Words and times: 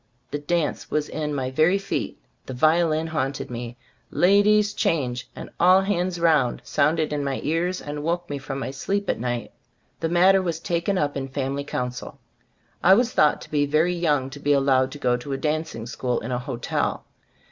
The 0.31 0.39
dance 0.39 0.89
was 0.89 1.07
in 1.09 1.31
my 1.35 1.51
very 1.51 1.77
feet. 1.77 2.17
The 2.47 2.55
violin 2.55 3.05
haunted 3.05 3.51
me. 3.51 3.77
"La 4.09 4.41
dies 4.41 4.73
change" 4.73 5.29
and 5.35 5.51
"all 5.59 5.81
hands 5.81 6.19
round" 6.19 6.61
66 6.63 6.63
XZbe 6.63 6.63
Stors 6.63 6.63
of 6.63 6.71
ttsy 6.71 6.71
Gbfttbooft 6.71 6.73
sounded 6.87 7.13
in 7.13 7.23
my 7.23 7.39
ears 7.43 7.81
and 7.81 8.03
woke 8.03 8.27
me 8.31 8.37
from 8.39 8.57
my 8.59 8.71
sleep 8.71 9.09
at 9.11 9.19
night. 9.19 9.51
The 9.99 10.09
matter 10.09 10.41
was 10.41 10.59
taken 10.59 10.97
up 10.97 11.15
in 11.15 11.27
fam 11.27 11.51
ily 11.51 11.63
council. 11.65 12.17
I 12.83 12.95
was 12.95 13.13
thought 13.13 13.41
to 13.41 13.51
be 13.51 13.67
very 13.67 13.93
young 13.93 14.31
to 14.31 14.39
be 14.39 14.53
allowed 14.53 14.91
to 14.93 14.97
go 14.97 15.17
to 15.17 15.33
a 15.33 15.37
dancing 15.37 15.85
school 15.85 16.19
in 16.21 16.31
a 16.31 16.39
hotel. 16.39 17.05